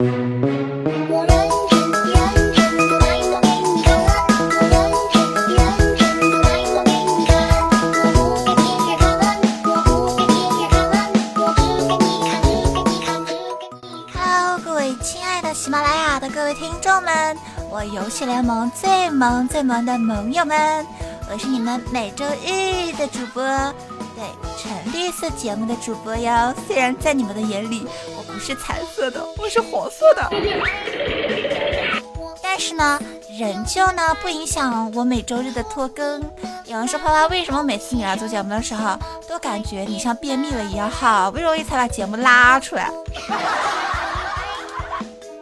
[0.00, 0.08] Hello，
[14.64, 17.36] 各位亲爱的喜马拉雅的各位听众们，
[17.70, 20.86] 我游戏联盟最萌、最萌的盟友们，
[21.30, 23.44] 我是你们每周一的主播。
[24.16, 24.24] 对，
[24.56, 27.86] 纯绿色节目的主播哟，虽然在你们的眼里。
[28.40, 30.28] 是彩色的，我是黄色的，
[32.42, 32.98] 但是呢，
[33.38, 36.20] 仍旧呢不影响我每周日的拖更。
[36.64, 38.98] 有人说花花，为什么每次你来做节目的时候，
[39.28, 42.90] 都感觉你像便秘了一样，好不容易才把节目拉出来？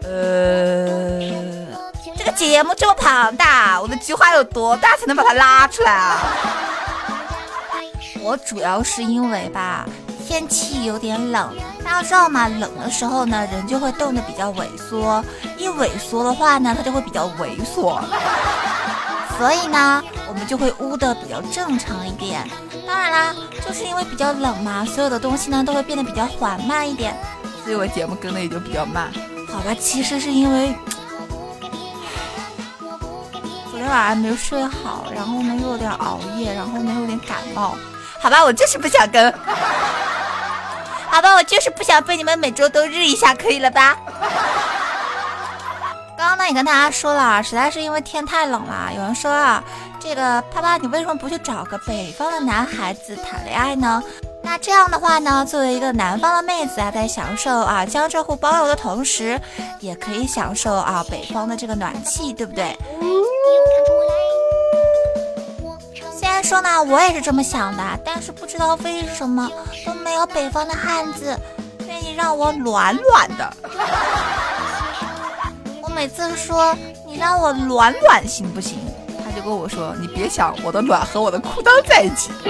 [0.03, 1.39] 呃。
[2.17, 6.19] 这个节目这么庞大，我的菊花有多大才能把它拉出来啊？
[8.21, 9.87] 我主要是因为吧，
[10.27, 11.55] 天气有点冷，
[11.89, 12.47] 大家知道吗？
[12.49, 15.25] 冷的时候呢，人就会冻得比较萎缩，
[15.57, 17.99] 一萎缩的话呢，它就会比较猥琐，
[19.39, 22.47] 所以呢，我们就会污的比较正常一点。
[22.87, 23.35] 当然啦，
[23.67, 27.17] 就是因为比较冷嘛，所有的东西呢都会变得比较缓慢一点，
[27.65, 29.11] 所以我节目更的也就比较慢。
[29.51, 30.77] 好吧，其实是因为。
[33.71, 37.75] 昨天晚上没睡好，然后呢又有点熬夜，然后呢又有点感冒。
[38.21, 39.33] 好吧，我就是不想跟。
[41.11, 43.97] 好吧，我就是不想被你们每周都日一下，可以了吧？
[46.17, 48.91] 刚刚呢也跟大家说了，实在是因为天太冷了。
[48.95, 49.63] 有人说啊，
[50.01, 54.03] 这个啪啪，你为什么不去找个北方的男孩子谈恋爱呢？
[54.43, 59.41] 那这样的话呢，作为一个南方的妹子啊，在享受啊江浙沪包邮的同时，
[59.81, 62.77] 也可以享受啊北方的这个暖气，对不对？
[66.49, 69.51] 说呢，我也是这么想的，但是不知道为什么
[69.85, 71.39] 都没有北方的汉子
[71.87, 73.53] 愿意让我暖暖的。
[75.83, 76.75] 我每次说
[77.07, 78.79] 你让我暖暖行不行，
[79.23, 82.31] 他就跟我说你别想我的暖和我的裤裆在一起。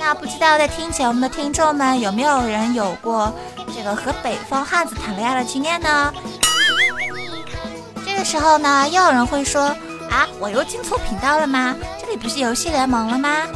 [0.00, 3.32] 那不知道在听节目的听众们有没有人有过
[3.72, 6.12] 这个和北方汉子谈恋爱的经验呢？
[8.04, 9.72] 这个时候呢，又有人会说
[10.10, 11.74] 啊，我又进错频道了吗？
[12.00, 13.46] 这里不是游戏联盟了吗？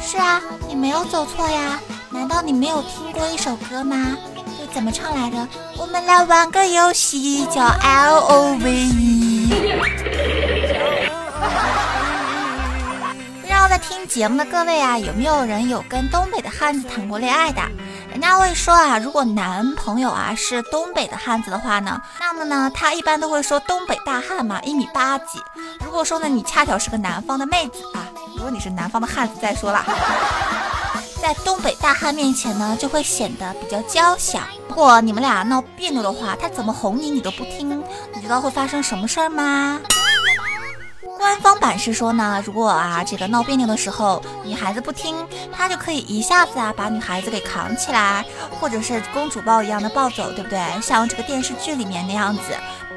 [0.00, 1.80] 是啊，你没有走错呀。
[2.10, 4.16] 难道你没有听过一首歌吗？
[4.58, 5.48] 就怎么唱来着？
[5.78, 9.48] 我们来玩个游戏，叫 L O V E。
[13.40, 17.62] 不知道在听节目的各位啊，有没有人有跟东北的汉子谈过恋爱的？
[18.30, 25.40] 家会说啊，如果男朋友啊是东北的汉子的话呢，那么呢，他一般都会说东北大汉嘛，一米八几。
[25.84, 28.06] 如果说呢，你恰巧是个南方的妹子啊，
[28.36, 29.84] 如果你是南方的汉子，再说了，
[31.20, 34.40] 在东北大汉面前呢，就会显得比较娇小。
[34.68, 37.82] 如果你们俩闹别扭的话，他怎么哄你，你都不听，
[38.14, 39.80] 你知道会发生什么事儿吗？
[41.22, 45.14] 官方版是说呢，如果啊这个闹别扭的时候，女孩子不听，
[45.52, 48.24] 他就可以一下子啊把女孩子给扛起来，
[48.58, 50.60] 或者是公主抱一样的抱走，对不对？
[50.82, 52.42] 像这个电视剧里面那样子，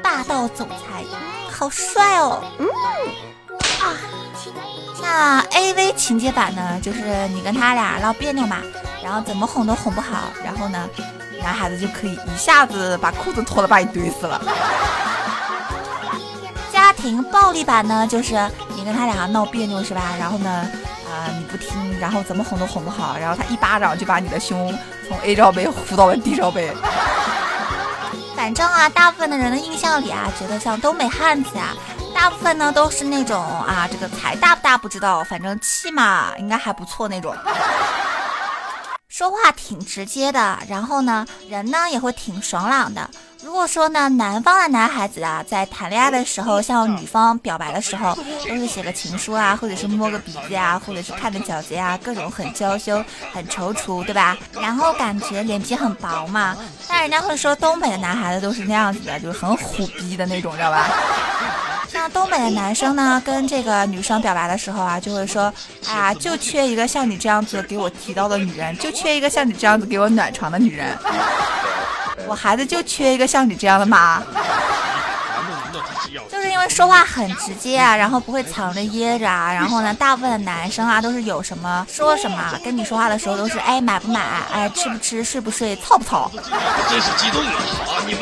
[0.02, 1.04] 霸道总裁，
[1.52, 2.66] 好帅哦，嗯
[3.80, 3.94] 啊。
[5.00, 8.56] 那 AV 情节版呢，就是你跟他俩闹别扭嘛，
[9.04, 10.88] 然后怎么哄都哄不好，然后呢，
[11.40, 14.42] 男孩子就可以一下子把裤子脱了，把你怼死了。
[17.32, 18.34] 暴力版呢，就是
[18.74, 20.14] 你跟他俩闹别扭是吧？
[20.18, 20.50] 然后呢，
[21.06, 24.76] 啊你不听，然后怎么哄都哄不好，然后他一巴掌就把你的胸
[25.08, 26.72] 从 A 罩杯呼到了 D 罩杯。
[28.36, 31.74] 反正啊，大部分的人的印象里啊，觉得像东北汉子啊，
[32.14, 37.34] 大部分呢都是那种啊，这个财大不大不知道，反正气嘛应该还不错那种，
[39.16, 43.08] 说话挺直接的，然后呢人呢也会挺爽朗的。
[43.42, 48.14] 如果说呢，南方的男孩子啊，在谈恋爱的时候向女方表白的时候，
[48.46, 54.36] 都是写个情书啊，或者是摸个鼻子啊，或者是看个饺子啊，各种很娇羞、很踌躇，对吧？
[54.52, 56.54] 然后感觉脸皮很薄嘛。
[56.86, 60.90] 但人家会说，东北的男孩子都是那样子的，就是很虎逼的那种，知道吧？
[62.06, 65.52] 像东北的男生呢，跟这个女生表白的时候啊，就会说，
[65.88, 70.96] 哎呀，就缺一个像你这样子给我提刀的女人，就缺一个像你这样子给我暖床的女人。
[72.28, 74.22] 我孩子就缺一个像你这样的妈，
[76.30, 84.20] 就是因为说话很直接啊，然后不会藏着掖着啊，然后呢，大部分的男生啊都是有什么说什么，跟你说话的时候都是哎买不买，
[84.52, 86.30] 哎吃不吃，睡不睡，操不操？
[86.88, 87.52] 真是激动啊！
[88.06, 88.14] 你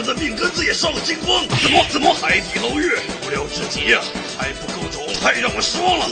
[0.55, 4.01] 子也烧了精光，怎么怎么海底捞月，无聊至极呀！
[4.39, 6.07] 还不够种，太让我失望了！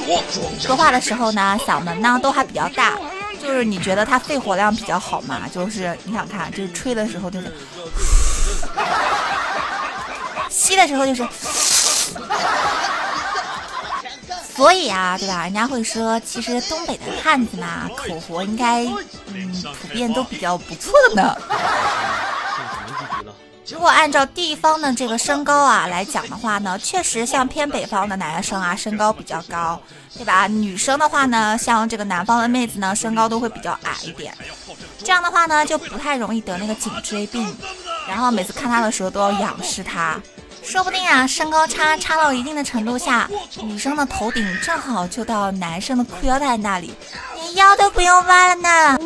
[0.60, 2.98] 说话的时候呢，嗓门呢都还比较大。
[3.40, 5.42] 就是你觉得他肺活量比较好嘛？
[5.52, 7.52] 就是你想看，就是吹的时候就是，
[10.50, 11.26] 吸的时候就是。
[14.54, 15.44] 所以啊，对吧？
[15.44, 18.84] 人家会说，其实东北的汉子嘛，口活应该
[19.28, 19.50] 嗯
[19.80, 21.36] 普遍都比较不错的呢。
[23.70, 29.80] 如果按照地方的这个身高啊来讲的话呢，确实像偏北方的男生啊，身高比较高，
[30.16, 30.46] 对吧？
[30.46, 34.34] 女生的话呢，像这个南方的妹子呢，身高都会比较矮一点。
[34.98, 37.56] 这样的话呢，就不太容易得那个颈椎病。
[38.08, 40.20] 然后每次看他的时候都要仰视他。
[40.62, 43.28] 说不定啊，身高差差到一定的程度下，
[43.62, 46.92] 女生的头顶正好就到男生的裤腰带那里，
[47.36, 48.98] 连腰都不用弯了呢。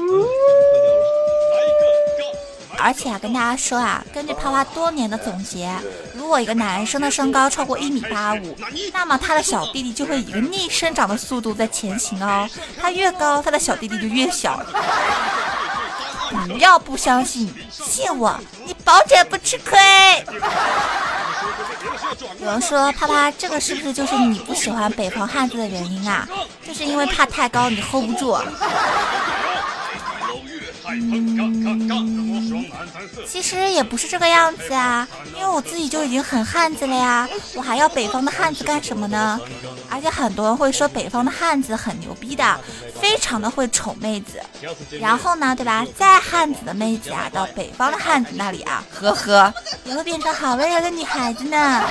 [2.78, 5.70] 而且啊，跟大家说啊，根据啪啪多年的总结，
[6.14, 8.56] 如果一个男生的身高超过一米八五，
[8.92, 12.48] 那么他的小弟弟就会以一个逆生长的速度在前行哦。
[12.80, 14.60] 他越高，他的小弟弟就越小。
[16.48, 19.78] 不要不相信，信我，你保准不吃亏。
[22.40, 26.28] 有人说，啪啪，这个是不是就是你不喜欢北方汉子的原因啊？
[26.66, 28.36] 就是因为怕太高，你 hold 不住。
[33.26, 39.38] 其实也不是这个样子啊，因为我自己就已经很汉子了呀，我还要北方的汉子干什么呢？
[39.90, 42.60] 而且很多人会说北方的汉子很牛逼的，
[43.00, 44.40] 非常的会宠妹子，
[45.00, 45.84] 然后呢，对吧？
[45.96, 49.52] 再汉子的妹子啊，到北方的汉子那里啊，呵呵，
[49.84, 51.84] 也会变成好温柔的女孩子呢。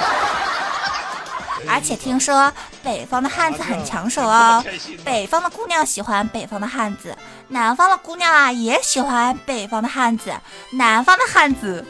[1.67, 2.51] 而且听说
[2.83, 4.63] 北方的汉子很抢手哦，
[5.03, 7.15] 北方的姑娘喜欢北方的汉子，
[7.49, 10.33] 南方的姑娘啊也喜欢北方的汉子，
[10.71, 11.85] 南方的汉子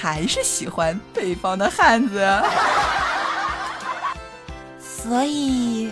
[0.00, 2.42] 还是喜欢北方的汉子，
[4.80, 5.90] 所以，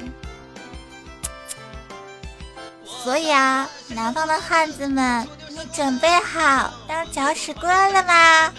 [2.84, 5.26] 所以啊，南方的汉子们，
[5.58, 8.52] 你准备好当搅屎棍了吗？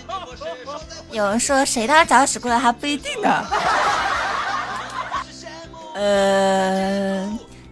[1.12, 3.44] 有人说谁当搅屎棍还不一定呢。
[5.94, 7.26] 呃，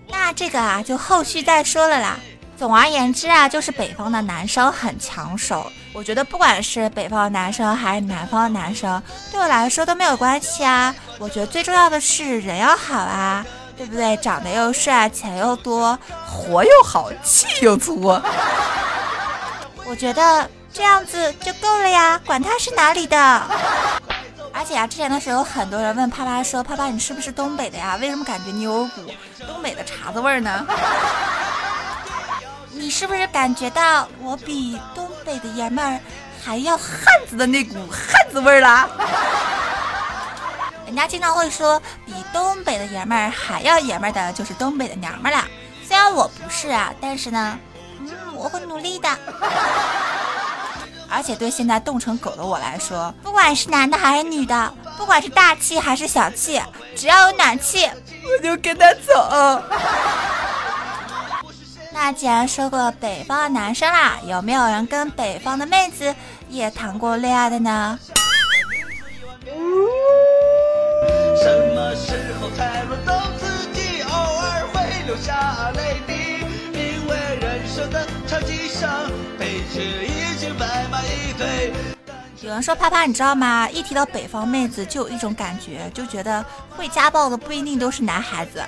[0.09, 2.19] 那这个啊就后续再说了啦。
[2.57, 5.71] 总而言之啊，就是北方的男生很抢手。
[5.93, 10.95] 我觉得不管是北方的男生还是南方的男生，对我来说都没有关系啊。
[11.19, 13.45] 我觉得最重要的是人要好啊，
[13.77, 14.17] 对不对？
[14.19, 18.21] 长得又帅，钱又多，活又好，气又足。
[19.87, 23.43] 我觉得这样子就够了呀，管他是哪里的。
[24.53, 27.99] 而且啊，之前的时候很多人问啪啪说：“啪啪，你是不是东北的呀？
[28.01, 29.03] 为什么感觉你有股
[29.47, 30.65] 东北的碴子味儿呢？
[32.71, 35.99] 你是不是感觉到我比东北的爷们儿
[36.45, 36.89] 还要汉
[37.29, 38.89] 子的那股汉子味儿了？
[40.95, 45.45] 人家经常会说，比东北的爷们儿还要爷们儿的就是东北的娘们儿了。
[45.85, 47.59] 虽然我不是啊，但是呢，
[47.99, 49.09] 嗯，我会努力的。
[51.11, 56.63] ”而且对现在冻成狗的我来说，不管是男的还是女的，不管是大气还是小气，
[56.97, 57.91] 只要有暖气，
[58.23, 59.61] 我就跟他走。
[61.93, 66.15] 那既然说过北方的男生啦，有没有人跟北方的妹子
[66.49, 67.99] 也谈过恋爱的呢？
[72.57, 74.03] 才轮到自己？
[74.03, 76.13] 偶尔会流下泪滴，
[76.73, 78.91] 因为人生的长街上，
[79.39, 80.85] 悲剧已经摆。
[82.41, 83.67] 有人说啪啪，你知道吗？
[83.71, 86.45] 一提到北方妹子，就有一种感觉，就觉得
[86.77, 88.63] 会家暴的不一定都是男孩子。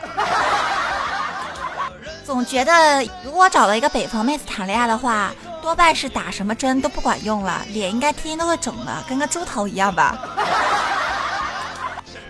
[2.24, 10.16] 总觉得如果找了一个北方妹子谈恋爱的话，多半是打什么针都不管用了，脸应该天天都会肿的，跟个猪头一样吧。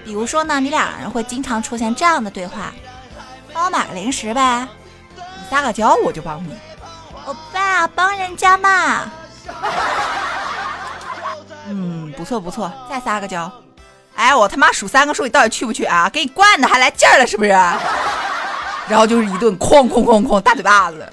[0.06, 2.72] 比如说呢，你俩人会经常出现这样的对话：
[3.52, 4.66] 帮我买个零食呗，
[5.16, 6.56] 你撒个娇我就帮你。
[7.24, 9.10] 欧巴，帮人家嘛。
[11.68, 13.50] 嗯，不错不错，再撒个娇。
[14.14, 16.08] 哎，我他妈数三个数，你到底去不去啊？
[16.08, 17.50] 给你惯的还来劲儿了是不是？
[17.50, 21.12] 然后就是一顿哐哐哐哐大嘴巴子。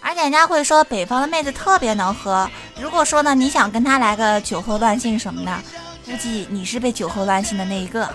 [0.00, 2.48] 而且人家会说北方的妹子特别能喝。
[2.80, 5.52] 如果说呢，你想跟她来个酒后乱性什么的，
[6.04, 8.06] 估计你是被酒后乱性的那一个。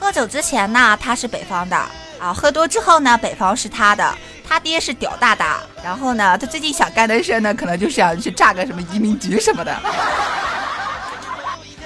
[0.00, 1.76] 喝酒之前呢，他是北方的
[2.20, 4.14] 啊；喝多之后呢，北方是他的。
[4.50, 9.76] 他爹是屌大大，然后呢，他最近想干的事呢，可能就是想去炸个什么移民局什么的。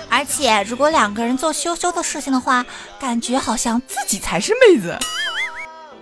[0.09, 2.65] 而且，如果两个人做羞羞的事情的话，
[3.01, 4.97] 感觉好像自己才是妹子。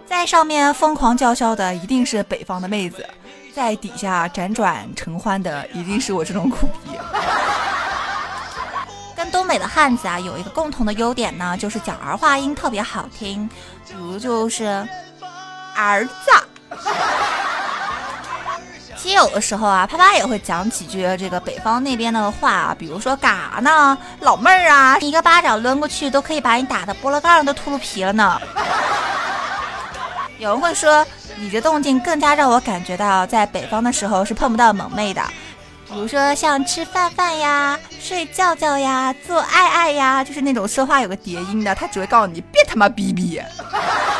[0.04, 3.08] 在上面疯狂叫嚣的一定是北方的妹子，
[3.54, 6.90] 在底下辗转成欢的一定是我这种苦逼。
[9.30, 13.48] 东北的汉子啊有一个共同的优点呢，就是讲儿化音特别好听，
[13.86, 14.86] 比如就是。
[15.72, 16.12] 儿子。
[18.96, 28.38] 其实有的时候啊，啪啪也会讲几句这个北方那边的话啊，比如说嘎呢，老妹儿啊，一个巴掌抡过去都可以把你打的菠萝盖都秃噜皮了呢。
[30.38, 31.06] 有人会说，
[31.36, 35.22] 你这动静更加让我感觉到在北方的时候是碰不到萌妹的，
[35.92, 43.42] 比如说像吃饭饭呀、睡觉觉呀、做爱爱呀，就是那种说话有个叠音的，他只会告诉你别他妈逼逼，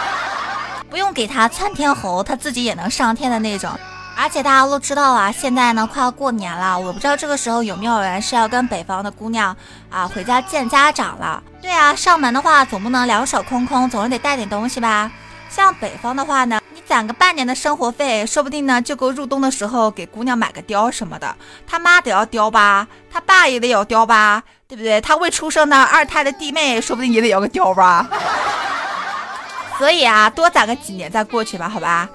[0.90, 3.70] 不用给他窜天猴，他自己也能上天的那种。
[4.16, 9.56] 而且大家都知道啊，现在呢快要过年了，我不知道这个时候有没有人是要跟北方的姑娘
[9.88, 11.42] 啊回家见家长了。
[11.62, 15.10] 对啊，上门的话总不能两手空空，总是得带点东西吧。
[15.48, 16.59] 像北方的话呢，
[16.90, 21.36] 攒个半年的生活费，说不定呢就够入冬的时候给姑娘买个貂什么的。
[21.64, 25.00] 他妈得要貂吧，他爸也得要貂吧，对不对？
[25.00, 28.08] 他未出生的二胎的弟妹，说不定也得要个貂吧。
[29.78, 32.08] 所以啊，多攒个几年再过去吧，好吧。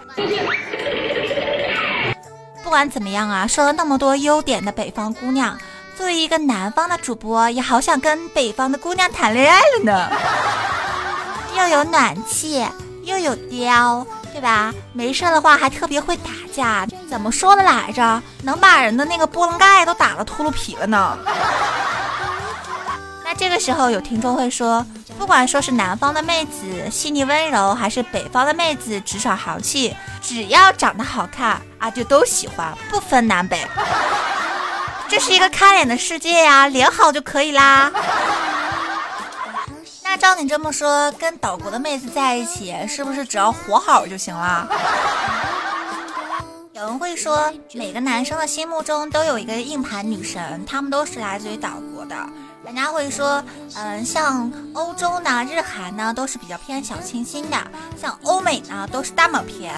[2.61, 5.57] 不管怎么样啊，说了那么多优点的北方姑娘，
[5.95, 10.11] 作为一个南方的主播，也好想跟北方的姑娘谈恋爱了呢。
[11.57, 12.67] 又有暖气，
[13.03, 14.05] 又有貂，
[14.35, 14.73] 对吧？
[14.91, 18.21] 没事的话还特别会打架，怎么说的来着？
[18.43, 21.17] 能把人的那个波棱盖都打了秃噜皮了呢。
[23.23, 24.85] 那这个时候有听众会说，
[25.17, 33.65] 不管说是南方的妹子细腻温柔，还是北方的妹子直爽豪气，只要长得好看啊，就都喜欢，不分南北。
[35.07, 37.89] 这是一个看脸的世界呀，脸好就可以啦。
[40.15, 44.65] 那照你这么说，跟岛国的妹子在一起，是不是只要活好就行了？
[46.71, 52.15] 有人会说，每个男生的心目中都有一个硬盘女神，他们都是来自于岛国的。
[52.63, 53.43] 人家会说，
[53.75, 57.57] 嗯，像欧洲呢、日韩呢，都是比较偏小清新的；
[58.01, 59.75] 像欧美呢，都是大猛片。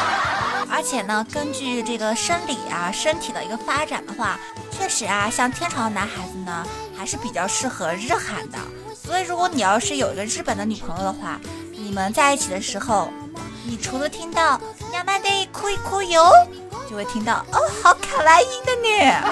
[0.72, 4.38] 而且呢，根据这个生理啊、身体的一个发展的话，
[4.70, 6.66] 确实啊，像天朝的男孩子呢，
[6.96, 8.56] 还是比较适合日韩的。
[9.06, 11.38] 所以，如果你要是有一个日本的女朋友的话，
[11.72, 13.08] 你们在一起的时候，
[13.64, 14.60] 你除了听到
[14.92, 16.28] “亚麻得哭一哭哟”，
[16.90, 19.22] 就会听到“哦，好卡哇伊的呢”。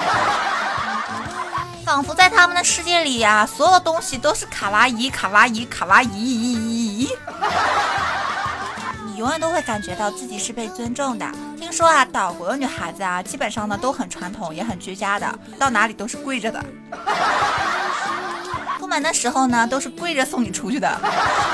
[1.85, 7.09] 仿佛在他们的世界里呀，所有东西都是卡哇伊、卡哇伊、卡哇伊。
[9.05, 11.29] 你永远都会感觉到自己是被尊重的。
[11.59, 16.63] 听说啊，岛国的女孩子啊，基本上呢都很传统，也很居家的，到哪里都是跪着的。
[19.01, 20.99] 的时候呢，都是跪着送你出去的。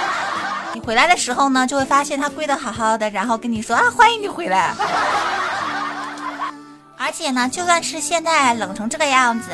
[0.73, 4.73] 你回来的时候呢，就会发现他跪得好好的，然后跟你说啊，欢迎你回来。
[6.97, 9.49] 而且呢，就算是现在冷成这个样子。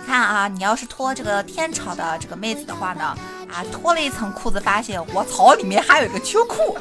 [0.00, 3.14] 你看啊，你要是脱这个天朝的这个妹子的话呢，
[3.52, 6.78] 啊，脱了一层裤子，发现我操，里面还有一个秋裤。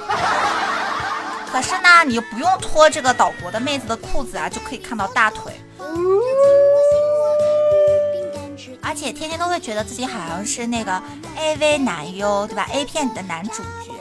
[1.52, 5.60] 可是呢，你又不用脱这个岛国的妹子的裤子啊，就可以看到大腿。
[8.86, 11.02] 而且天天都会觉得自己好像是那个
[11.36, 13.92] AV 男优，对吧？A 片里的男主角。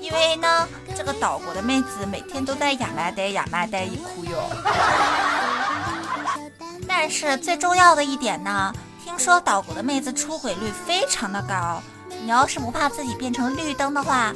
[0.00, 4.48] 因为呢，这个岛国的妹子每天都在亚麻呆、亚麻呆一哭哟。
[6.86, 8.72] 但是最重要的一点呢，
[9.04, 11.82] 听说岛国的妹子出轨率非常的高。
[12.22, 14.32] 你要是不怕自己变成绿灯的话，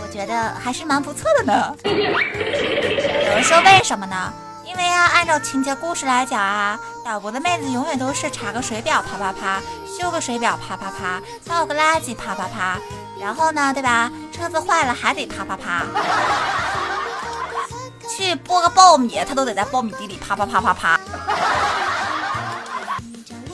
[0.00, 1.74] 我觉得还是蛮不错的呢。
[1.84, 4.32] 有人说为什么呢？
[4.72, 12.78] 因为啊，按照情节故事来讲啊，岛国的妹子永远都是查个水表啪啪啪，修个水表啪啪啪，倒个垃圾啪啪啪，
[13.20, 14.10] 然后呢，对吧？
[14.32, 15.84] 车子坏了还得啪啪啪，
[18.08, 20.98] 去剥个苞米，他都得在苞米地里啪啪啪啪啪。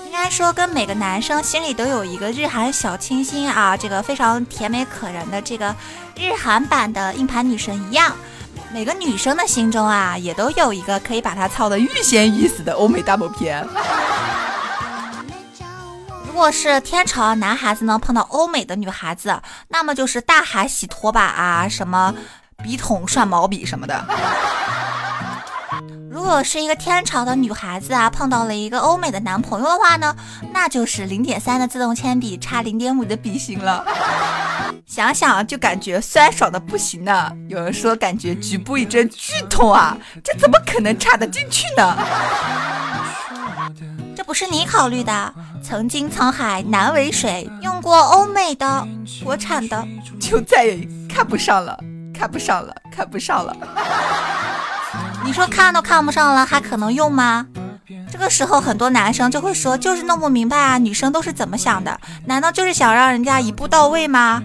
[0.06, 5.74] 应该说，跟每个男生心里都有一个日韩小清新啊，这个非常甜美可人的这个
[6.14, 8.14] 日韩版的硬盘女神一样，
[8.70, 13.66] 每个女生的心中啊，也都有一个可以把她操的欲仙欲死的欧美大某片。
[16.26, 22.14] 如果是天朝男孩子呢碰到欧美的女孩子，那么就是大海洗拖把啊，什么
[22.62, 24.04] 笔筒涮毛笔什么的。
[26.10, 30.14] 如果是一个天朝的女孩子啊，碰到了一个欧美的男朋友的话呢，
[30.52, 33.84] 那就是零点三的自动铅笔差零点五的笔芯了。
[34.86, 37.32] 想想就感觉酸爽的不行呢。
[37.48, 41.96] 有人说感觉局部一阵剧痛啊，这怎么可能插得进去呢？
[44.16, 45.34] 这不是你考虑的。
[45.62, 48.86] 曾经沧海难为水，用过欧美的、
[49.22, 49.86] 国产的，
[50.18, 51.78] 就再也看不上了，
[52.14, 53.54] 看不上了，看不上了。
[55.24, 57.46] 你说看都看不上了，还可能用吗？
[58.10, 61.98] 这个时候，很多男生就会说，就是弄不明白啊，女生都是怎么想的？
[62.26, 64.42] 难道就是想让人家一步到位吗？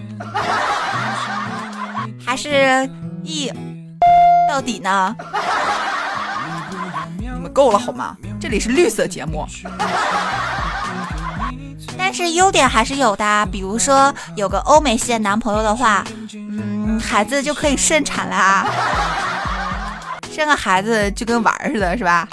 [2.24, 2.88] 还是
[3.22, 3.52] 一，
[4.48, 5.14] 到底呢？
[7.18, 8.16] 你们够了好吗？
[8.40, 9.46] 这里是绿色节目。
[11.96, 18.66] 但是优点还是有的，比如说有个欧美系的男朋友的话，嗯，孩子就可以顺产啦。
[20.30, 22.28] 生个孩子就跟玩儿似的，是吧？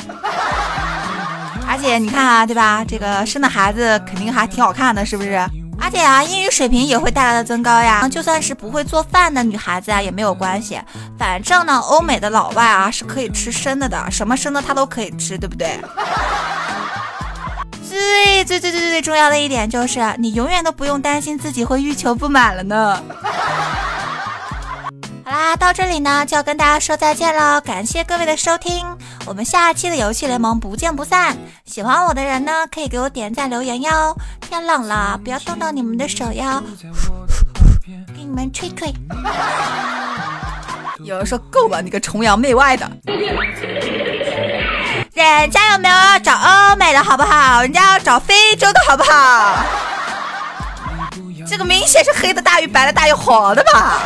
[1.72, 2.84] 而且你看啊，对吧？
[2.86, 5.40] 这个生的孩子肯定还挺好看的，是不是？
[5.80, 8.06] 而且啊，英语水平也会带来的增高呀。
[8.10, 10.78] 就算是不会做饭的女孩子啊，也没有关系。
[11.18, 15.80] 反正呢，欧美的老外啊是可以吃生的的，什么生的他都可以吃，对不对？
[17.88, 23.02] 最最最最最重要的一点就是，你永远都不用担心自己会欲求不满了呢。
[25.32, 28.86] 好啦，到这里呢就要跟大家说再见了，感谢各位的收听，
[29.26, 31.38] 我们下期的游戏联盟不见不散。
[31.64, 34.14] 喜欢我的人呢，可以给我点赞留言哟。
[34.42, 36.62] 天冷了，不要冻到你们的手哟，
[38.14, 38.94] 给你们吹吹。
[41.06, 42.92] 有人说够了，你个崇洋媚外的。
[45.14, 47.62] 人家有没有要找欧美的好不好？
[47.62, 49.64] 人家要找非洲的好不好？
[51.48, 53.98] 这个明显是黑的大于白的大于黄的吧？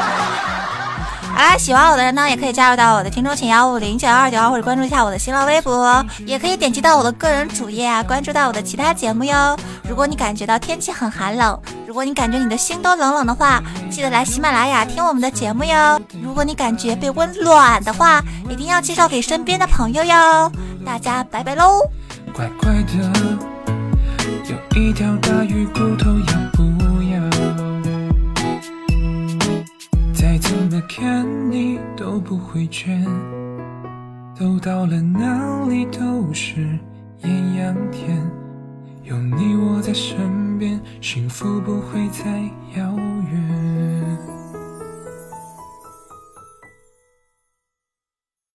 [1.36, 9.58] 好啦，喜欢我的人呢，也可以加入到我的听众群幺五零九二九二，或者关注一下我的新浪微博，也可以点击到我的个人主页啊，关注到我的其他节目哟。
[9.84, 13.62] 如果你感觉到天气很寒冷，如果你感觉你的心都冷冷的话，
[13.92, 16.00] 记得来喜马拉雅听我们的节目哟。
[16.24, 20.50] 如果你感觉被温暖的话，一定要介绍给身边的朋友哟。
[20.86, 21.82] 大家拜拜喽。
[22.34, 22.94] 乖乖的，
[24.46, 26.10] 有一条大鱼骨头
[30.98, 33.04] 看你都不会倦，
[34.34, 36.62] 走到了哪里都是
[37.22, 38.18] 艳阳天，
[39.04, 42.26] 有你我在身边，幸福不会再
[42.80, 42.96] 遥
[43.30, 43.95] 远。